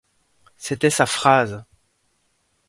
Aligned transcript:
C’était 0.57 0.89
sa 0.89 1.05
phrase. 1.05 1.63